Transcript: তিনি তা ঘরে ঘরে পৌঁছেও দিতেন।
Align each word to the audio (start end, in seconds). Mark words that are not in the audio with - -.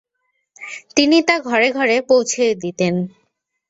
তিনি 0.95 1.17
তা 1.27 1.35
ঘরে 1.41 1.67
ঘরে 1.71 1.95
পৌঁছেও 2.01 2.51
দিতেন। 2.55 2.93